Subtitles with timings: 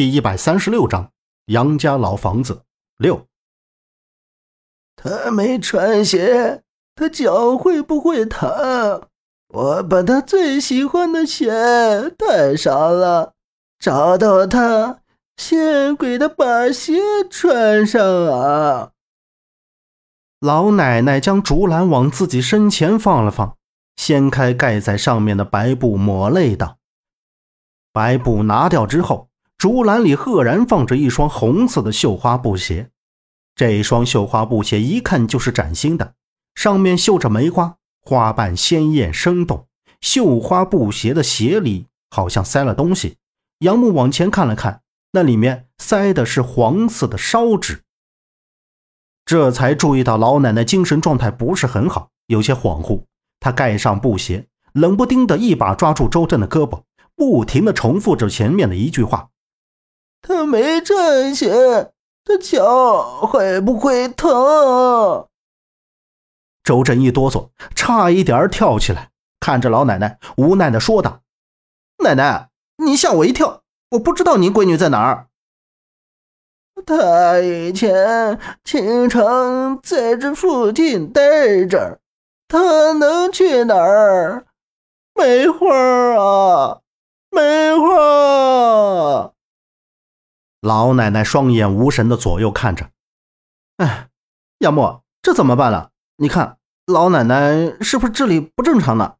[0.00, 1.12] 第一百三十六章
[1.48, 2.62] 杨家老房子
[2.96, 3.26] 六。
[4.96, 6.62] 他没穿鞋，
[6.94, 9.08] 他脚会不会疼？
[9.48, 11.50] 我把他最喜欢的鞋
[12.16, 13.34] 带上了，
[13.78, 15.02] 找到他，
[15.36, 16.98] 先给他把鞋
[17.30, 18.92] 穿上啊！
[20.40, 23.58] 老奶奶将竹篮往自己身前放了放，
[23.96, 26.78] 掀开盖在上面的白布，抹泪道
[27.92, 29.28] ：“白布拿掉之后。”
[29.60, 32.88] 竹篮里赫然放着一双红色的绣花布鞋，
[33.54, 36.14] 这双绣花布鞋一看就是崭新的，
[36.54, 39.66] 上面绣着梅花，花瓣鲜艳生动。
[40.00, 43.18] 绣花布鞋的鞋里好像塞了东西，
[43.58, 44.80] 杨木往前看了看，
[45.12, 47.82] 那里面塞的是黄色的烧纸。
[49.26, 53.04] 这才注意到老奶奶精神状态不是很好，有些恍惚。
[53.38, 56.84] 她盖上布鞋，冷不丁的一把抓住周震的胳膊，
[57.14, 59.28] 不停的重复着前面的一句话。
[60.22, 61.92] 他没穿鞋，
[62.24, 65.26] 他脚会不会疼？
[66.62, 71.20] 周震一哆嗦，差一点跳起来，看着老奶奶，无奈的说道
[72.04, 73.62] ：“奶奶，你吓我一跳，
[73.92, 75.26] 我不知道您闺女在哪儿。”
[76.86, 81.98] 她以前经常在这附近待着，
[82.46, 84.46] 她能去哪儿？
[85.14, 86.80] 梅花啊，
[87.30, 89.29] 梅花！
[90.60, 92.90] 老奶奶双眼无神的左右看着，
[93.76, 94.10] 哎，
[94.58, 95.90] 杨木，这怎么办了？
[96.16, 99.14] 你看，老奶奶是不是这里不正常呢？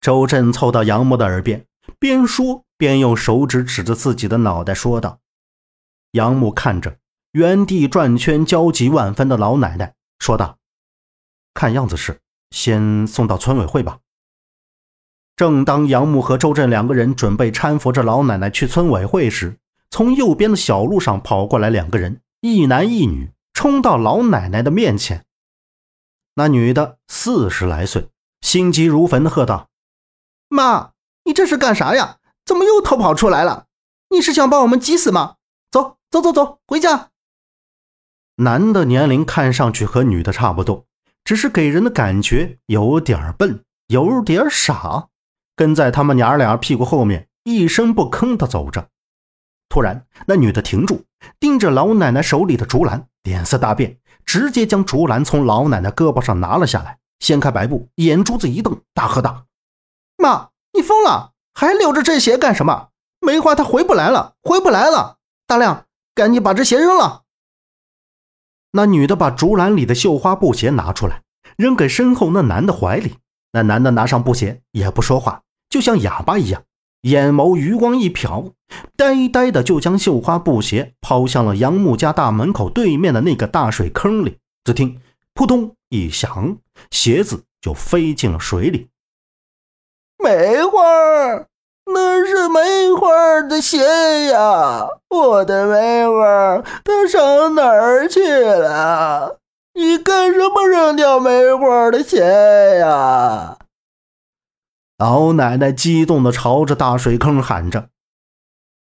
[0.00, 1.64] 周震凑到杨木的耳边，
[1.98, 5.20] 边说边用手指指着自己的脑袋说道。
[6.12, 6.98] 杨木看着
[7.30, 10.58] 原地转圈、焦急万分的老奶奶，说道
[11.54, 12.18] ：“看样子是
[12.50, 14.00] 先送到村委会吧。”
[15.36, 19.58] 正当杨木和周震两个人准备搀扶着老奶奶去村委会时，
[19.90, 25.24] 从右边的小路上跑过来两个人，一男一女，冲到老奶奶的面前。
[26.34, 28.08] 那女的四十来岁，
[28.40, 29.68] 心急如焚的喝道
[30.48, 30.92] ：“妈，
[31.24, 32.18] 你这是干啥呀？
[32.44, 33.66] 怎么又偷跑出来了？
[34.10, 35.36] 你是想把我们急死吗？
[35.70, 37.10] 走走走走，回家。”
[38.36, 40.86] 男的年龄看上去和女的差不多，
[41.24, 45.08] 只是给人的感觉有点笨，有点傻，
[45.54, 48.88] 跟在他们娘俩屁股后面，一声不吭的走着。
[49.70, 51.04] 突然，那女的停住，
[51.38, 59.46] 盯着老奶奶手里的竹篮，脸色大变，直接将竹篮从老奶奶胳膊上拿了下来，掀开白布，眼珠子一瞪，大喝道
[60.18, 61.32] ：“妈，你疯了？
[61.54, 62.88] 还留着这鞋干什么？
[63.20, 65.18] 梅花她回不来了，回不来了！
[65.46, 67.22] 大亮，赶紧把这鞋扔了。”
[68.72, 71.22] 那女的把竹篮里的绣花布鞋拿出来，
[71.56, 73.18] 扔给身后那男的怀里。
[73.52, 76.62] 那男的拿上布鞋，也不说话，就像哑巴一样。
[77.02, 78.52] 眼眸余光一瞟，
[78.96, 84.38] 呆呆的就将绣花布鞋抛向了杨木家大门口对面的那个大水坑里。
[84.64, 85.00] 只听
[85.34, 86.58] “扑通”一响，
[86.90, 88.88] 鞋子就飞进了水里。
[90.22, 90.80] 梅花，
[91.86, 93.78] 那是梅花的鞋
[94.26, 94.86] 呀！
[95.08, 99.38] 我的梅花，它上哪儿去了？
[99.72, 102.18] 你干什么扔掉梅花的鞋
[102.78, 103.56] 呀？
[105.00, 107.88] 老奶奶激动地朝着大水坑喊着，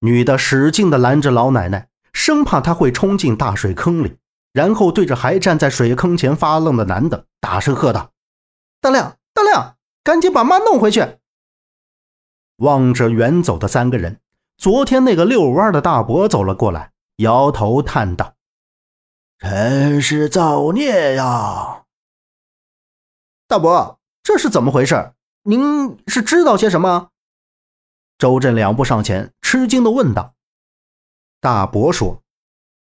[0.00, 4.18] 女的使劲地拦着老奶奶，生怕她会冲进大水坑里，
[4.52, 8.10] 然后对着还站在水坑前发愣的男的大声喝道
[8.82, 11.18] ：“大亮，大亮，赶紧把妈弄回去！”
[12.58, 14.18] 望着远走的三个人，
[14.56, 18.34] 昨天那个遛弯的大伯走了过来，摇头叹道
[19.38, 21.84] ：“真是造孽呀！
[23.46, 25.12] 大伯，这是怎么回事？”
[25.44, 27.08] 您是知道些什么？
[28.18, 30.34] 周震两步上前，吃惊的问道。
[31.40, 32.20] 大伯说：“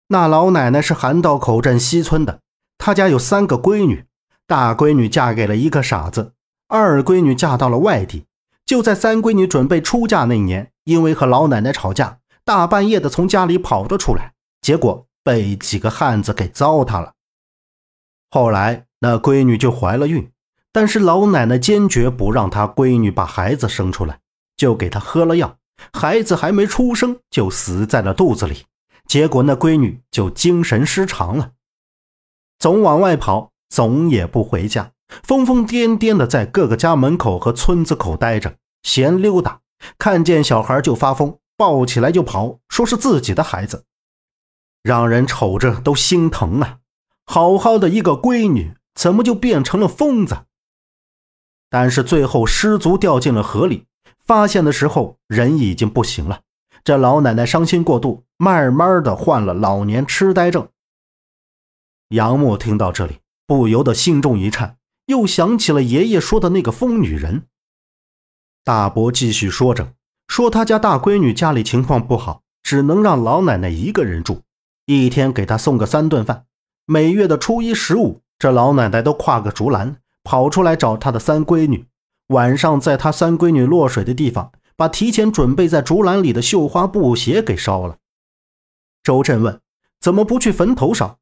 [0.09, 2.39] 那老奶奶是韩道口镇西村的，
[2.79, 4.07] 她家有三个闺女，
[4.47, 6.33] 大闺女嫁给了一个傻子，
[6.67, 8.25] 二闺女嫁到了外地。
[8.65, 17.13] 就在三闺女准备出嫁那年，因为和老奶奶吵架，大半夜的从家里跑了出来，结果被几个汉子给糟蹋了。
[18.31, 20.31] 后来那闺女就怀了孕。”
[20.77, 24.19] 但是老奶奶坚决不让她闺女把孩子生出来，
[24.55, 25.57] 就给她喝了药，
[25.91, 28.65] 孩子还没出生就死在了肚子里。
[29.07, 31.53] 结果那闺女就精神失常了，
[32.59, 34.91] 总往外跑，总也不回家，
[35.23, 38.53] 疯疯癫癫的在各个家门口和村子口待着，
[38.83, 39.61] 闲溜达，
[39.97, 43.83] 看见小孩就发疯，抱起来就跑，说是自己的孩子，
[44.83, 46.77] 让人瞅着都心疼啊！
[47.25, 50.43] 好好的一个闺女，怎么就变成了疯子？
[51.69, 53.85] 但是最后失足掉进了河里，
[54.25, 56.41] 发现的时候人已经不行了，
[56.83, 60.67] 这老奶奶伤心过度，慢慢的患了老年痴呆症。
[62.09, 64.77] 杨木听到这里，不由得心中一颤，
[65.07, 67.43] 又想起了爷爷说的那个疯女人。
[68.63, 69.93] 大伯继续说着，
[70.27, 74.43] 说他家大闺女家里情况不好，只能让老奶奶一个人住，
[74.85, 76.45] 一天给她送个三顿饭。
[76.85, 79.97] 每月的初一、十五，这老奶奶都挎个竹篮
[80.27, 81.85] 跑出来找他的三闺女，
[82.27, 87.95] 晚上在她三闺女落水的地方，把提前准备在竹篮里的绣花布鞋给烧了。
[89.01, 89.61] 周震问
[90.01, 91.19] ：“怎么不去坟头烧？”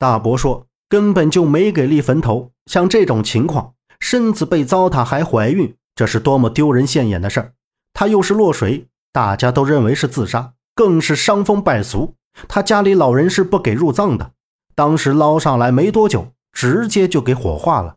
[0.00, 7.52] 大伯说：“根本就没给立坟头，像这种情况，身子被糟蹋还怀孕。”这是多么丢人现眼的事儿！
[7.92, 12.16] 他又是落水，大家都认为是自杀，更是伤风败俗。
[12.48, 14.32] 他家里老人是不给入葬的，
[14.74, 17.94] 当时捞上来没多久，直接就给火化了。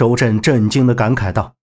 [0.00, 1.56] 周震震惊的感慨道：“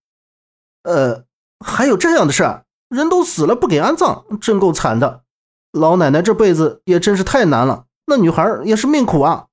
[0.85, 1.25] 呃，
[1.65, 2.65] 还有这样的事儿？
[2.87, 5.23] 人都死了不给安葬，真够惨的。
[5.71, 9.47] 老奶奶这辈子也真是太难了，那女孩也是命苦啊。”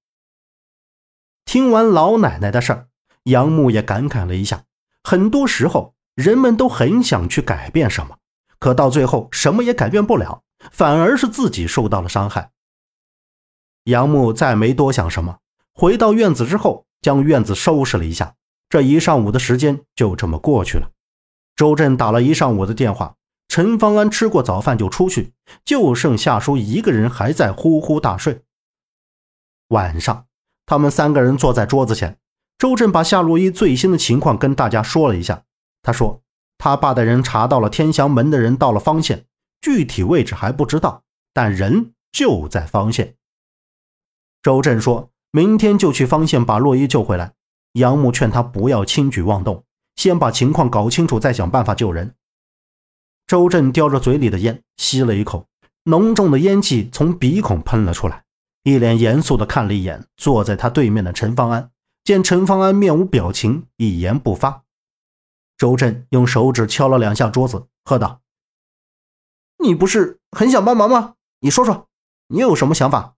[1.47, 2.89] 听完老奶奶的事儿，
[3.23, 4.65] 杨木也感慨了一下。
[5.03, 8.19] 很多时候，人们都很想去改变什么，
[8.59, 12.51] 可到最后什么也改变不了，反而是自己受到了伤害。
[13.85, 15.39] 杨木再没多想什么，
[15.73, 18.35] 回到院子之后，将院子收拾了一下。
[18.75, 20.91] 这一上午的时间就这么过去了。
[21.55, 23.15] 周震打了一上午的电话，
[23.47, 25.33] 陈方安吃过早饭就出去，
[25.65, 28.43] 就剩夏叔一个人还在呼呼大睡。
[29.69, 30.27] 晚上，
[30.67, 32.19] 他们三个人坐在桌子前。
[32.59, 35.45] 周震把夏洛伊最新的情况跟大家说了一下。
[35.81, 36.21] 他说，
[36.59, 39.25] 他爸的人查到了天祥门的人到了方县，
[39.61, 43.15] 具体位置还不知道，但人就在方县。
[44.43, 47.35] 周震说明天就去方县把洛伊救回来。
[47.75, 49.65] 杨木劝他不要轻举妄动，
[49.97, 52.15] 先把情况搞清楚，再想办法救人。
[53.27, 55.47] 周震叼着嘴里的烟，吸了一口，
[55.85, 58.25] 浓重的烟气从鼻孔喷了出来，
[58.63, 61.71] 一脸严肃地看了一眼坐在他对面的陈方安。
[62.05, 64.63] 见陈方安面无表情，一言不发，
[65.57, 68.21] 周震用手指敲了两下桌子，喝道
[69.65, 71.15] ：“你不是很想帮忙吗？
[71.41, 71.89] 你说说，
[72.29, 73.15] 你有什么想法？”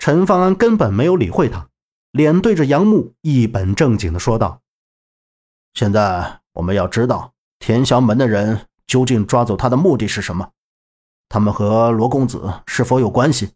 [0.00, 1.68] 陈方安根本没有理会他，
[2.12, 4.60] 脸对着杨木，一本正经的说道
[5.72, 10.50] ：“现在我们要知道天祥门的人究竟抓走他的目的是什么？
[11.30, 13.54] 他们和罗公子是否有关系？”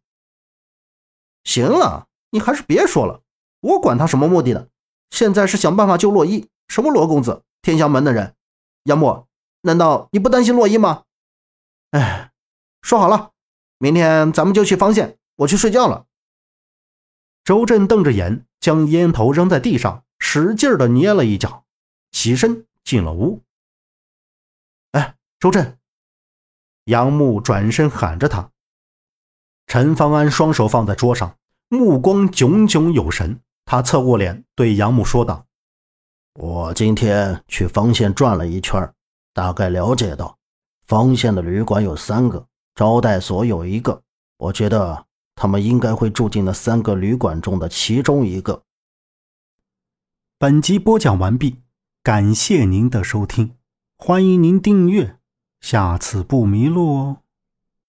[1.44, 3.20] 行了，你还是别说了。
[3.61, 4.69] 我管他什么目的呢？
[5.11, 6.49] 现在是想办法救洛伊。
[6.69, 8.35] 什么罗公子，天祥门的人，
[8.85, 9.26] 杨木，
[9.61, 11.05] 难道你不担心洛伊吗？
[11.91, 12.32] 哎，
[12.81, 13.32] 说好了，
[13.79, 15.19] 明天咱们就去方县。
[15.37, 16.06] 我去睡觉了。
[17.46, 21.64] 周震瞪着眼，将烟头扔在地上，使劲的捏了一脚，
[22.10, 23.40] 起身进了屋。
[24.90, 25.78] 哎，周震！
[26.87, 28.50] 杨木转身喊着他。
[29.69, 31.37] 陈方安双手放在桌上，
[31.69, 33.38] 目光炯炯有神。
[33.64, 35.46] 他侧过脸对杨木说道
[36.34, 38.92] ：“我今天去方县转了一圈，
[39.32, 40.37] 大概了解到，
[40.88, 42.44] 方县的旅馆有三个，
[42.75, 44.02] 招待所有一个。
[44.37, 45.06] 我觉得
[45.37, 48.65] 他们应该会住进那三个旅馆中的其中一个。”
[50.37, 51.62] 本集播讲完毕，
[52.03, 53.55] 感谢您的收听，
[53.97, 55.19] 欢迎您订阅，
[55.61, 57.23] 下次不迷路哦。